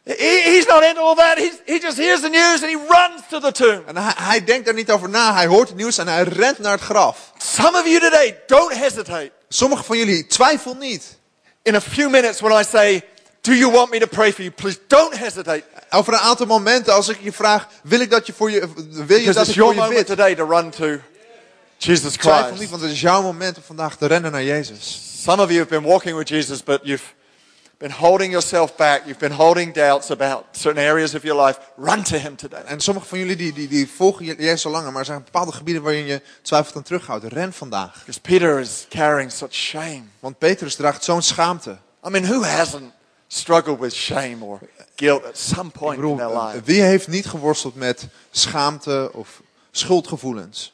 [0.03, 1.38] He, he's not into all that.
[1.38, 3.84] He's, he just hears the news and he runs to the tomb.
[3.88, 6.60] En hij, hij denkt er niet over na, hij hoort het nieuws en hij rent
[6.60, 7.31] naar het graf.
[7.38, 9.31] Some of you today, don't hesitate.
[9.49, 11.19] Sommigen van jullie, twijfel niet.
[11.62, 13.03] In a few minutes, when I say,
[13.41, 14.51] Do you want me to pray for you?
[14.51, 15.63] Please don't hesitate.
[15.89, 18.60] Over een aantal momenten, als ik je vraag, wil ik dat je voor je,
[18.91, 20.05] wil je Because dat ik voor je moment bid?
[20.05, 20.86] today to run to
[21.84, 22.70] Jesus Twijfel niet, Christ.
[22.70, 25.00] want het is jouw moment om vandaag te rennen naar Jezus.
[25.24, 27.04] Some of you have been walking with Jesus, but you've
[27.78, 29.02] been holding yourself back.
[29.06, 31.60] You've been holding doubts about certain areas of your life.
[31.78, 32.62] Run to Him today.
[32.65, 35.24] En sommige van jullie die, die, die volgen Je- Jezus al langer, maar er zijn
[35.24, 37.24] bepaalde gebieden waarin je twijfelt en terughoudt.
[37.26, 37.94] Ren vandaag.
[38.00, 40.02] Because Peter is carrying such shame.
[40.20, 41.78] Want Petrus draagt zo'n schaamte.
[42.08, 42.91] I mean, who hasn't
[43.28, 44.60] struggled with shame or
[44.96, 46.62] guilt at some point in bedoel, their life?
[46.63, 49.41] wie heeft niet geworsteld met schaamte of
[49.72, 50.74] schuldgevoelens?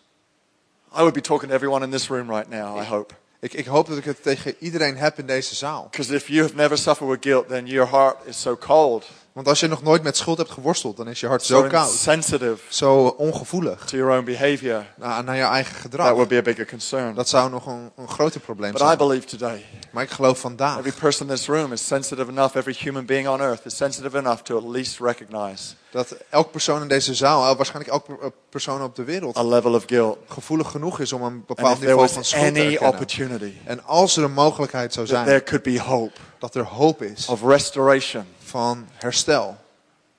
[0.97, 3.13] I would be talking to everyone in this room right now, I hope.
[3.39, 5.87] Ik, ik hoop dat ik het tegen iedereen heb in deze zaal.
[5.91, 9.49] Because if you have never suffered with guilt, then your heart is so cold, Want
[9.49, 11.89] als je nog nooit met schuld hebt geworsteld, dan is je hart so zo koud.
[11.91, 14.85] insensitive Zo ongevoelig to your own behavior.
[14.95, 16.09] naar, naar je eigen That gedrag.
[16.11, 17.15] would be a bigger concern.
[17.15, 18.97] Dat zou nog een, een groter probleem But I zijn.
[18.97, 22.75] believe today, Maar ik geloof vandaag every person in this room is sensitive enough, every
[22.79, 26.87] human being on earth is sensitive enough to at least recognize dat elk persoon in
[26.87, 30.17] deze zaal, waarschijnlijk elk per- persoon op de wereld, a level of guilt.
[30.27, 32.89] gevoelig genoeg is om een bepaald niveau van schuld te any erkennen.
[32.93, 36.63] opportunity En als er een mogelijkheid zou that zijn there could be hope dat er
[36.65, 39.57] hoop is of restoration van herstel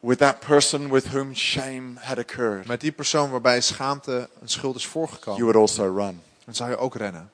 [0.00, 4.76] with that person with whom shame had occurred, met die persoon waarbij schaamte een schuld
[4.76, 6.22] is you voorgekomen, would also run.
[6.44, 7.30] dan zou je ook rennen.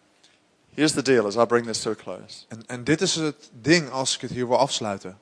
[0.75, 2.45] Here's the deal as I bring this to a close.
[2.49, 5.19] En, en dit is het ding als ik het hier wil afsluiten.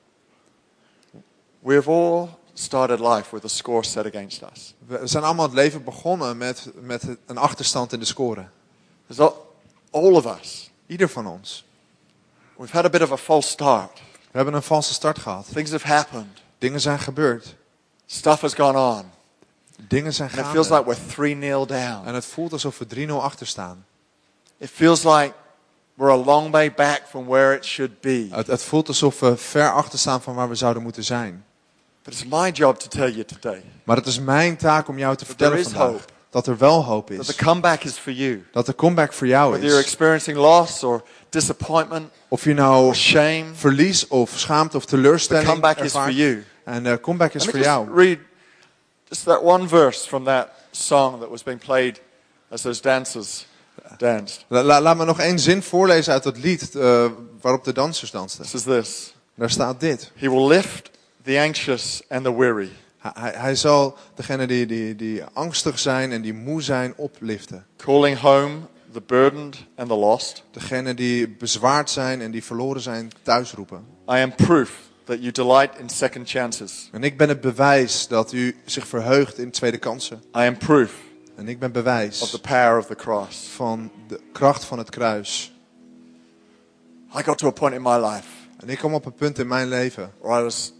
[1.59, 4.73] We have all started life with a score set against us.
[4.87, 8.45] We zijn allemaal het leven begonnen met, met een achterstand in de score.
[9.91, 10.71] All of us.
[10.85, 11.65] Ieder van ons.
[12.55, 14.01] We've had a bit of a false start.
[14.33, 15.47] We hebben een valse start gehad.
[15.53, 16.41] Things have happened.
[16.57, 17.55] Dingen zijn gebeurd.
[18.05, 19.11] Stuff has gone on.
[19.87, 20.89] Dingen zijn And it feels gaande.
[20.89, 22.07] like we're 3 0 down.
[22.07, 23.85] En het voelt alsof we 3-0 achter staan.
[24.57, 25.33] It feels like
[25.93, 28.27] we're a long way back from where it should be.
[28.31, 31.45] Het, het voelt alsof we ver achter staan van waar we zouden moeten zijn.
[32.03, 35.15] But it's my job to tell you today Maar het is mijn taak om jou
[35.15, 36.03] te But vertellen vandaag hope.
[36.33, 37.25] Dat er wel hoop that is.
[37.35, 38.43] the comeback is for you.
[38.51, 42.95] Dat de comeback voor jou Whether you're experiencing loss or disappointment Of je nou or
[42.95, 46.43] shame, verlies of schaamte of the teleurstelling comeback is for you.
[46.65, 47.87] En de comeback is Let voor jou.
[47.95, 48.17] read
[49.09, 52.01] just that one verse from that song that was being played
[52.49, 53.45] as those dancers
[53.97, 54.45] danced.
[54.47, 57.05] La- la- laat me nog één zin voorlezen uit dat lied eh,
[57.41, 58.43] waarop de dansers dansten.
[58.43, 59.13] This is this.
[59.35, 60.11] Daar staat dit.
[60.15, 60.89] He will lift
[61.23, 62.69] the anxious and the weary.
[63.11, 67.65] Hij, zal degene die, die, die angstig zijn en die moe zijn opliften.
[67.77, 68.55] calling home
[68.91, 70.43] the burdened and the lost.
[70.51, 73.85] Degene die bezwaard zijn en die verloren zijn thuisroepen.
[74.09, 74.71] I am proof
[75.03, 76.89] that you delight in second chances.
[76.91, 80.17] En ik ben het bewijs dat u zich verheugt in tweede kansen.
[80.17, 80.91] I am proof
[81.35, 83.47] En ik ben of bewijs the power of the cross.
[83.55, 85.53] van de kracht van het kruis.
[87.17, 88.27] I got to a point in my life
[88.59, 90.73] En ik kwam op een punt in mijn leven where I was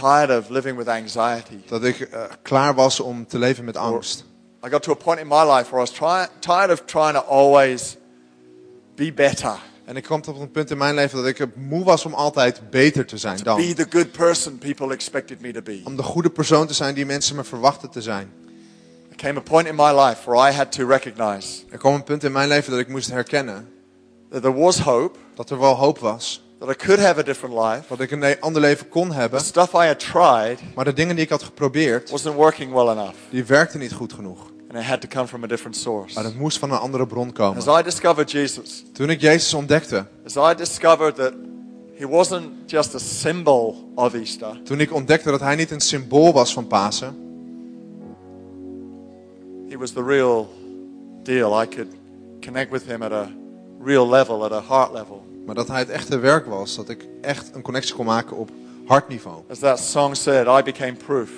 [0.00, 1.58] tired of living with anxiety.
[1.68, 4.24] dat ik eh, klaar was om te leven met angst.
[4.66, 7.12] I got to a point in my life where I was try- tired of trying
[7.12, 7.96] to always
[8.94, 12.04] be better, En ik kwam tot een punt in mijn leven dat ik moe was
[12.04, 13.74] om altijd beter te zijn be dan.
[13.74, 15.80] the good person people expected me to be.
[15.84, 18.32] Om de goede persoon te zijn die mensen me verwachten te zijn.
[19.08, 22.04] There came a point in my life where I had to recognize Er kwam een
[22.04, 23.68] punt in mijn leven dat ik moest herkennen
[24.30, 26.42] that there was hope, dat er wel hoop was.
[26.58, 27.82] That I could have a different life.
[27.88, 29.38] Dat ik een ander leven kon hebben.
[29.38, 32.88] The stuff I had tried Maar de dingen die ik had geprobeerd, wasn't working well
[32.88, 34.50] enough, die werkten niet goed genoeg.
[34.70, 36.14] and it had to come from a different source.
[36.14, 37.66] Maar het moest van een andere bron komen.
[37.66, 41.32] As I discovered Jesus, Toen ik Jezus ontdekte, as I discovered that
[41.98, 46.32] he wasn't just a symbol of Easter, toen ik ontdekte dat hij niet een symbool
[46.32, 47.16] was van Pasen,
[49.68, 50.48] he was the real
[51.22, 51.62] deal.
[51.62, 51.88] I could
[52.40, 53.28] connect with him at a
[53.82, 55.22] real level, at a heart level.
[55.48, 58.50] Maar dat hij het echte werk was, dat ik echt een connectie kon maken op
[58.86, 59.42] hartniveau.
[59.50, 61.28] As that song said, I became proof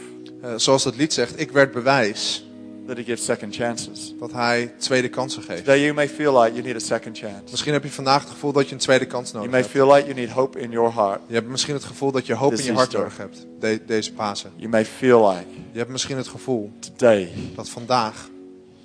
[0.42, 2.44] Eh, zoals dat lied zegt, ik werd bewijs
[2.86, 4.14] that he gives second chances.
[4.18, 5.58] dat hij tweede kansen geeft.
[5.64, 7.42] Today you may feel like you need a second chance.
[7.50, 9.72] Misschien heb je vandaag het gevoel dat je een tweede kans You nodig may hebt.
[9.72, 11.20] feel like you need hope in your heart.
[11.26, 13.80] Je hebt misschien het gevoel dat je hoop This in je hart nodig hebt, de-
[13.86, 14.50] deze Pasen.
[14.56, 18.28] You may feel like Je hebt misschien het gevoel today dat vandaag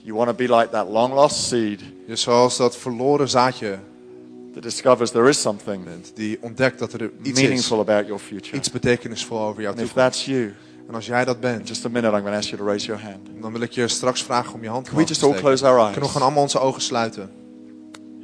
[0.01, 3.77] you want to be like that long lost seed je zoals dat verloren zaadje
[4.55, 8.55] that discovers there is something die ontdekt dat er iets is, meaningful about your future.
[8.57, 10.15] iets betekenisvol over jouw And if toekomst.
[10.15, 10.53] that's you,
[10.87, 12.85] En als jij dat bent, just a minute I'm going to ask you to raise
[12.85, 13.19] your hand.
[13.41, 15.77] dan wil ik je straks vragen om je hand Can we te all close our
[15.77, 17.29] eyes Kunnen we gewoon allemaal onze ogen sluiten?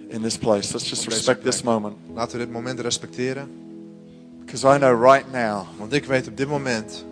[0.07, 0.73] in this place?
[0.73, 1.95] Let's just respect this moment.
[2.13, 3.49] Laten we dit moment respecteren.
[4.39, 7.05] Because I know right now Want ik weet op dit moment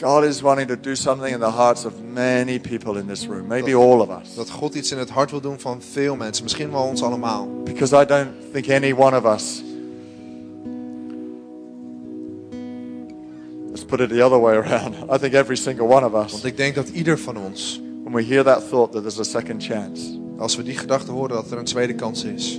[0.00, 3.48] God is wanting to do something in the hearts of many people in this room,
[3.48, 4.34] maybe all of us.
[4.34, 6.44] dat God iets in het hart wil doen van veel mensen.
[6.44, 7.48] Misschien wel ons allemaal.
[7.64, 9.62] Because I don't think any one of us.
[13.70, 14.94] Let's put it the other way around.
[15.14, 18.12] I think every single one of us, Want ik denk dat ieder van ons, when
[18.14, 21.50] we hear that thought that there's a second chance, als we die gedachte horen dat
[21.50, 22.58] er een tweede kans is,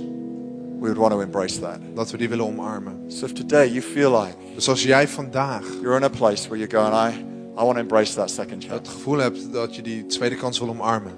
[0.80, 1.78] we would want to embrace that.
[1.94, 3.04] dat we die willen omarmen.
[3.08, 6.56] So if today you feel like Dus als jij vandaag you're in a place where
[6.66, 7.24] you're going, I,
[7.60, 10.58] I want to embrace that second het chance, gevoel hebt dat je die tweede kans
[10.58, 11.12] wil omarmen,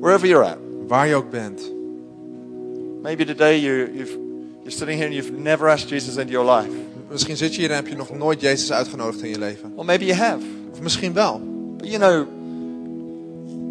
[0.00, 1.72] wherever you're at, waar je ook bent,
[3.02, 4.18] maybe today you, you've,
[4.62, 6.70] you're sitting here and you've never asked Jesus into your life.
[7.08, 9.72] misschien zit je hier en heb je nog nooit Jezus uitgenodigd in je leven.
[9.76, 10.44] Or maybe you have.
[10.72, 11.40] Of misschien wel.
[11.76, 12.26] But you know,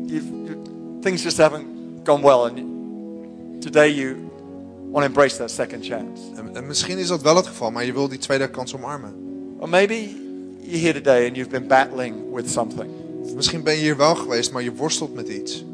[0.06, 0.58] you've, you,
[1.02, 1.66] things just haven't
[2.04, 2.58] gone well, and
[3.62, 4.16] today you
[4.92, 6.22] want to embrace that second chance.
[6.36, 9.14] En, en misschien is dat wel het geval, maar je wil die tweede kans omarmen.
[9.60, 10.23] Or maybe
[10.66, 12.90] you're here today and you've been battling with something.
[13.24, 15.66] Of misschien ben je hier wel geweest, maar je worstelt met iets.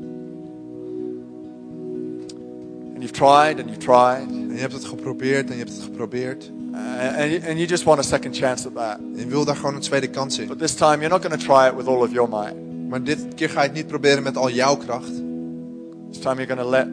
[2.93, 5.84] And you've tried and you've tried, En je hebt het geprobeerd en je hebt het
[5.84, 6.52] geprobeerd.
[6.73, 8.97] uh, and, you, and you just want a second chance at that.
[8.97, 10.47] En je wil daar gewoon een tweede kans in.
[10.47, 12.56] But this time you're not going to try it with all of your might.
[12.89, 15.12] Maar dit keer ga je het niet proberen met al jouw kracht.
[16.12, 16.88] This time you're going to let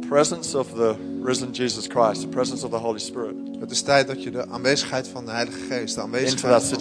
[0.00, 3.82] the presence of the risen Jesus Christ, the presence of the Holy Spirit, Het is
[3.82, 6.78] tijd dat je de aanwezigheid van de Heilige Geest, de aanwezigheid van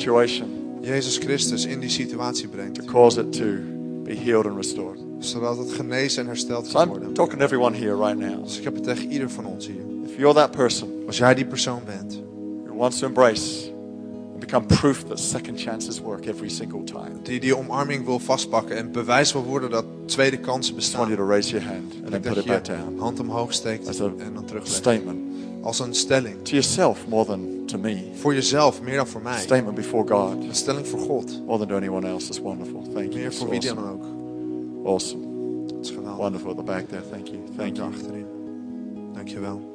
[0.81, 2.85] Jezus Christus in die situatie to brengt.
[2.85, 3.45] cause it to
[4.03, 4.99] be healed and restored.
[5.19, 7.13] Zodat het genezen en hersteld So kan I'm worden.
[7.13, 8.43] talking to everyone here right now.
[8.43, 9.81] Dus ik heb het tegen ieder van ons hier.
[10.05, 12.21] If you're that person Als jij die persoon bent,
[12.65, 13.71] who wants to embrace
[14.31, 18.19] and become proof that second chances work every single time, I die die omarming wil
[18.19, 21.27] vastpakken en bewijs wil worden dat tweede kansen just want you bestaan.
[21.27, 22.99] to raise your hand and En then put it back je down.
[22.99, 24.75] hand omhoog steekt en dan teruglegt.
[24.75, 25.24] Statement
[25.65, 26.35] Als een stelling.
[26.43, 27.97] to yourself more than to me.
[28.13, 29.39] Voor jezelf, meer dan voor mij.
[29.39, 31.41] Statement before God Een stelling voor God.
[31.45, 32.25] more than to anyone else.
[32.25, 32.81] That's wonderful.
[32.81, 33.15] Thank you.
[33.15, 34.03] Meer It's voor wie dan ook.
[34.85, 35.23] awesome.
[35.67, 36.17] Dat is geweldig.
[36.17, 37.01] Wonderful at the back there.
[37.11, 37.39] Thank you.
[37.57, 37.89] Thank you.
[37.93, 38.25] achterin.
[39.13, 39.73] Dankjewel.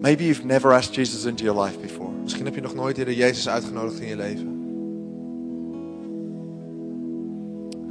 [0.00, 2.10] Maybe you've never asked Jesus into your life before.
[2.22, 4.54] Misschien heb je nog nooit eerder Jezus uitgenodigd in je leven.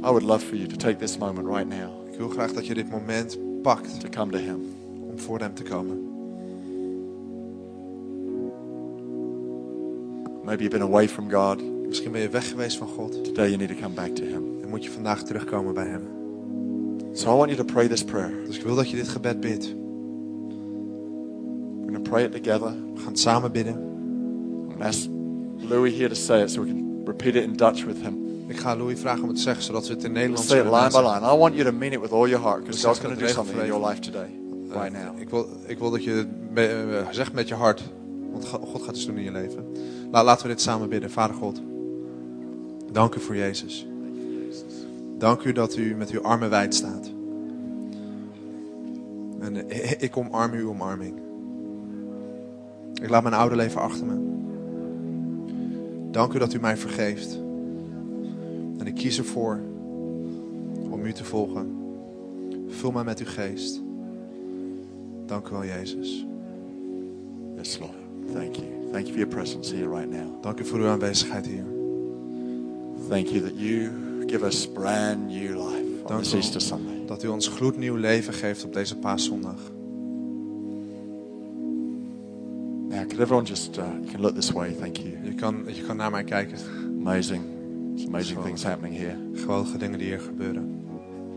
[0.04, 2.66] I would love for you to take this moment right now Ik wil graag dat
[2.66, 4.60] je dit moment pakt to come to Him.
[5.10, 6.14] om voor hem te komen.
[10.44, 11.86] Maybe you've been away from God.
[11.86, 13.24] Misschien ben je weg geweest van God.
[13.24, 14.62] Today you need to come back to Him.
[14.62, 16.02] En moet je vandaag terugkomen bij Hem.
[17.12, 18.32] So I want you to pray this prayer.
[18.46, 19.74] Dus ik wil dat je dit gebed bidt.
[21.84, 22.72] We're going to pray it together.
[22.94, 23.74] We gaan het samen bidden.
[23.74, 25.08] I'm going to ask
[25.68, 28.25] Louis here to say it so we can repeat it in Dutch with him.
[28.46, 30.72] Ik ga Louis vragen om het te zeggen, zodat we het in Nederlands it kunnen
[30.72, 31.34] line by line.
[31.34, 33.28] I want you to mean it with all your heart because God's going to do
[33.32, 34.28] something in your life today,
[34.68, 35.20] right Eh, now.
[35.20, 36.26] Ik wil, ik wil dat je het
[36.70, 37.82] eh, zegt met je hart.
[38.32, 39.64] Want Go- God gaat iets doen in je leven.
[40.10, 41.10] La- laten we dit samen bidden.
[41.10, 41.60] Vader God.
[42.92, 43.86] Dank u voor Jezus.
[45.18, 47.10] Dank u dat u met uw armen wijd staat.
[49.40, 51.14] En eh, ik omarm uw omarming.
[53.02, 54.14] Ik laat mijn oude leven achter me.
[56.10, 57.38] Dank u dat u mij vergeeft.
[58.86, 59.60] En ik kies ervoor
[60.90, 61.76] om u te volgen.
[62.68, 63.80] Vul mij met uw geest.
[65.26, 66.26] Dank u wel, Jezus.
[67.56, 67.92] Yes, Lord.
[68.32, 68.66] Thank you.
[68.92, 70.42] Thank you for your presence here right now.
[70.42, 71.64] Dank u voor uw aanwezigheid hier.
[73.08, 73.90] Thank you that you
[74.26, 77.06] give us brand new life on Dank this Easter Sunday.
[77.06, 79.72] dat u ons gloednieuw leven geeft op deze paaszondag.
[82.88, 84.72] Now, could everyone just, uh, you can look this way.
[84.72, 85.18] Thank you.
[85.22, 86.58] Je kan, je kan naar mij kijken.
[87.00, 87.55] Amazing.
[88.06, 89.16] Amazing things happening here.
[89.34, 90.80] Geweldige dingen die hier gebeuren.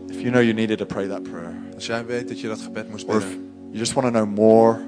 [0.08, 2.60] If you know you needed to pray that prayer, Als jij weet dat je dat
[2.60, 3.28] gebed moest bidden.
[3.70, 4.78] you just want to know more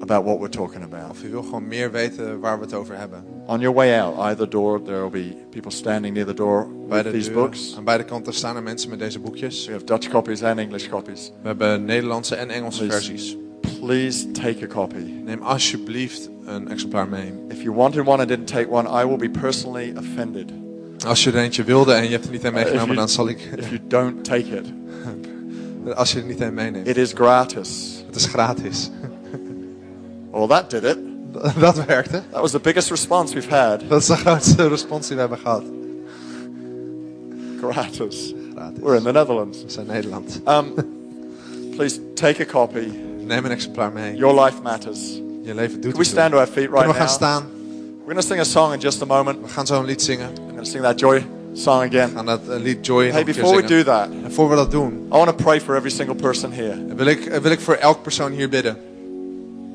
[0.00, 2.96] about what we're talking about, Of je wil gewoon meer weten waar we het over
[2.98, 3.24] hebben.
[3.46, 7.02] on your way out, either door, there will be people standing near the door Bij
[7.02, 7.74] with these deur, books.
[7.76, 9.66] aan beide kanten staan er mensen met deze boekjes.
[9.66, 11.32] We have Dutch copies and English copies.
[11.42, 12.92] We hebben Nederlandse en Engelse Please.
[13.06, 13.36] versies.
[13.80, 15.12] Please take a copy.
[15.24, 17.32] Neem alsjeblieft een exemplaar mee.
[17.48, 20.52] If you wanted one and didn't take one, I will be personally offended
[21.06, 23.48] Als je er eentje wilde en je hebt er niet een meegenomen, dan zal ik...
[23.56, 24.66] if you don't take it.
[25.96, 26.86] Als je er niet een meeneemt.
[26.86, 28.04] It is gratis.
[28.06, 28.90] Het is gratis.
[30.32, 30.98] Well, that did it.
[31.60, 32.22] Dat werkte.
[32.30, 33.80] That was the biggest response we've had.
[33.88, 35.62] Dat is de grootste respons die we hebben gehad.
[37.60, 38.34] Gratis.
[38.54, 38.82] Gratis.
[38.82, 39.62] We're in the Netherlands.
[39.62, 40.40] We zijn Nederland.
[40.48, 40.74] Um,
[41.76, 42.92] please take a copy.
[43.26, 44.16] Neem een exemplaar mee.
[44.16, 45.20] Your life matters.
[45.42, 47.16] Je leven doet Can we stand to our feet right Kunnen we gaan now?
[47.16, 47.42] staan?
[48.04, 49.38] We're going to sing a song in just a moment.
[49.42, 50.30] We gaan zo een lied zingen.
[50.60, 52.10] Going to sing that joy song again.
[52.14, 54.48] gaan dat eh, lied Joy nog Hey, een keer before we do that, En voor
[54.48, 57.50] we dat doen, I want to pray for every single person here wil ik, wil
[57.50, 58.76] ik voor elk persoon hier bidden.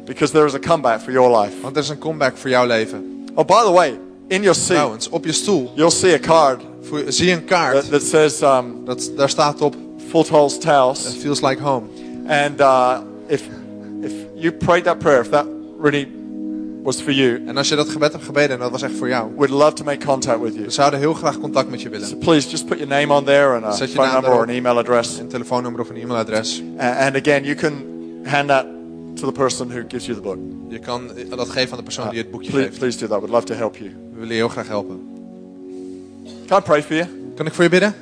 [0.05, 1.53] because there is a comeback for your life.
[1.61, 3.25] Want er is een comeback voor jouw leven.
[3.35, 6.61] Oh, by the way, in your seat, Trouwens, op je stoel you'll see a card
[6.81, 7.89] voor- zie je een that, kaart.
[7.89, 9.75] that says um, Dat, daar staat op,
[10.29, 10.57] Tolls
[11.15, 11.85] it feels like home.
[12.27, 13.41] And uh, if,
[14.01, 15.45] if you prayed that prayer, if that
[15.81, 16.07] really
[16.85, 19.07] was for you, En als je dat gebed hebt gebeden en dat was echt voor
[19.07, 19.31] jou.
[19.37, 20.65] we'd love to make contact with you.
[20.65, 22.17] We zouden heel graag contact met je So willen.
[22.17, 24.77] please just put your name on there and a Zet phone number or an email
[24.77, 25.19] address.
[25.19, 26.61] Een telefoonnummer of een e-mailadres.
[26.79, 27.73] A- And again, you can
[28.23, 28.65] hand that
[29.15, 30.37] to the person who gives you the book.
[30.69, 32.79] Je kan dat geven aan de persoon die het boekje please, geeft.
[32.79, 33.19] please do that.
[33.19, 33.89] We'd love to help you.
[33.89, 34.99] We willen je heel graag helpen.
[36.47, 37.07] Can I pray for you?
[37.35, 37.93] Kan ik voor je bidden?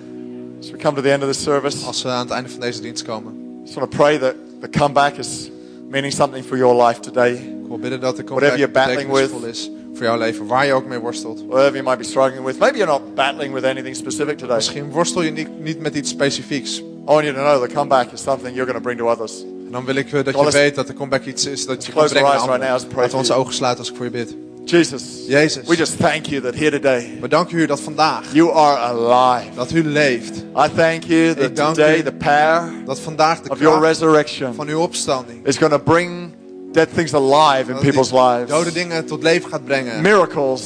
[0.59, 2.59] As we come to the end of this service, Als we aan het einde van
[2.59, 3.33] deze dienst komen.
[3.33, 5.49] I just want to pray that the comeback is
[5.93, 7.33] meaning something for your life today.
[7.33, 10.47] Ik wil bidden dat de Whatever you're battling betekenisvol is voor jouw leven.
[10.47, 11.43] Waar je ook mee worstelt.
[11.47, 12.59] Whatever you might be struggling with.
[12.59, 14.55] Maybe you're not battling with anything specific today.
[14.55, 16.79] Misschien worstel je niet, niet met iets specifieks.
[16.79, 19.41] I want you to know the comeback is something you're going to bring to others.
[19.65, 21.91] En dan wil ik eh, dat je weet dat de comeback iets is dat je
[21.91, 22.59] kan brengen aan anderen.
[22.59, 24.35] Laten we for onze ogen sluiten als ik voor je bid.
[24.65, 25.67] Jesus, Jezus.
[25.67, 29.55] we just thank you that here today We danken u dat vandaag, you are alive.
[29.55, 30.37] dat u leeft.
[30.55, 34.79] I thank you that today the power Dat vandaag de of your resurrection van uw
[34.81, 35.45] opstanding.
[35.45, 36.33] is going to bring
[36.71, 38.73] dead things alive in people's Dode lives.
[38.73, 40.01] dingen tot leven gaat brengen.
[40.01, 40.61] Miracles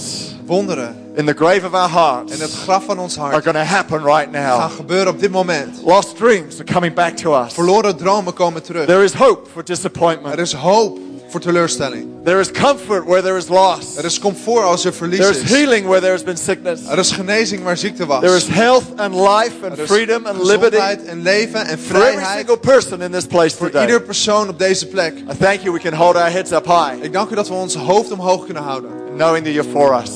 [0.46, 2.34] Wonderen in the grave of our hearts.
[2.36, 3.34] in het graf van ons hart.
[3.34, 4.60] are going to happen right now.
[4.60, 5.82] gaan gebeuren op dit moment.
[5.86, 7.54] Lost dreams are coming back to us.
[7.54, 8.86] Verloren dromen komen terug.
[8.86, 10.38] There is hope for Er disappointment.
[10.40, 11.00] is hoop
[11.30, 12.06] voor teleurstelling.
[12.24, 13.98] There is comfort where there is loss.
[13.98, 15.50] Er is comfort als er verlies There is is.
[15.50, 16.82] healing where there has been sickness.
[16.90, 18.22] Er is genezing waar ziekte was.
[18.22, 22.38] There is health and life and freedom and liberty en leven en for every vrijheid
[22.38, 23.86] single person in this place voor today.
[23.86, 25.14] ieder persoon op deze plek.
[25.18, 27.54] I thank you we can hold our heads up high, Ik dank u dat we
[27.54, 28.90] ons hoofd omhoog kunnen houden.
[29.16, 30.12] knowing that you're for us,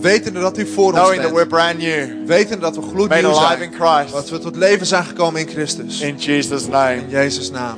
[0.00, 1.48] Weten dat u voor ons knowing that we're bent.
[1.48, 3.98] brand new, Weten dat we gloednieuw alive in zijn.
[3.98, 4.12] Christ.
[4.14, 6.00] Dat we tot leven zijn gekomen in Christus.
[6.00, 7.74] In Jesus' name, In Jezus' naam.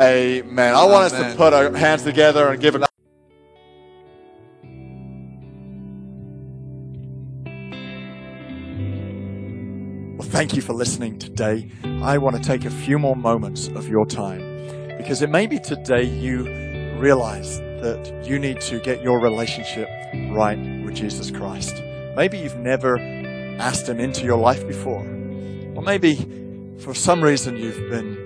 [0.00, 0.74] Amen.
[0.74, 2.78] I want us to put our hands together and give a
[10.16, 11.70] Well, thank you for listening today.
[11.84, 15.58] I want to take a few more moments of your time because it may be
[15.58, 16.44] today you
[16.98, 19.88] realize that you need to get your relationship
[20.30, 21.82] right with Jesus Christ.
[22.16, 22.98] Maybe you've never
[23.58, 25.02] asked Him into your life before,
[25.74, 26.16] or maybe
[26.78, 28.23] for some reason you've been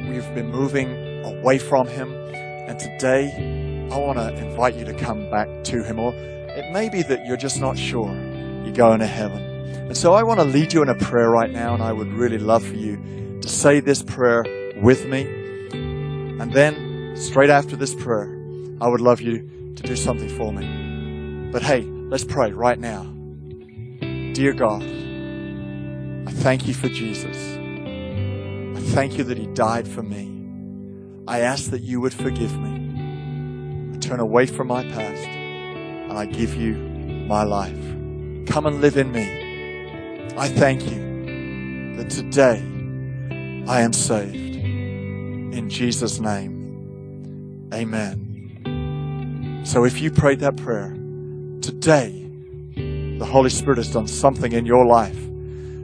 [0.00, 4.94] w- you've been moving away from Him, and today I want to invite you to
[4.94, 5.98] come back to Him.
[5.98, 8.12] Or it may be that you're just not sure
[8.64, 9.42] you're going to heaven.
[9.90, 12.12] And so I want to lead you in a prayer right now, and I would
[12.12, 14.44] really love for you to say this prayer
[14.82, 15.22] with me.
[15.72, 18.36] And then, straight after this prayer,
[18.80, 21.50] I would love you to do something for me.
[21.50, 23.02] But hey, let's pray right now.
[24.32, 27.59] Dear God, I thank you for Jesus.
[28.80, 30.42] I thank you that he died for me.
[31.28, 33.92] I ask that you would forgive me.
[33.94, 36.76] I turn away from my past and I give you
[37.28, 37.76] my life.
[38.46, 40.32] Come and live in me.
[40.34, 42.64] I thank you that today
[43.68, 44.56] I am saved.
[44.56, 49.62] In Jesus' name, amen.
[49.66, 50.96] So if you prayed that prayer,
[51.60, 52.26] today
[52.74, 55.29] the Holy Spirit has done something in your life.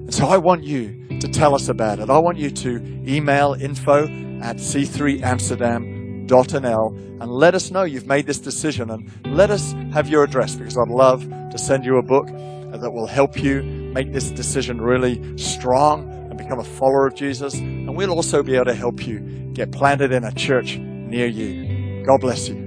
[0.06, 2.10] And so I want you to tell us about it.
[2.10, 4.04] I want you to email info
[4.40, 10.22] at c3amsterdam.nl and let us know you've made this decision and let us have your
[10.22, 14.30] address because I'd love to send you a book that will help you make this
[14.30, 17.54] decision really strong and become a follower of Jesus.
[17.54, 19.18] And we'll also be able to help you
[19.54, 22.04] get planted in a church near you.
[22.06, 22.65] God bless you.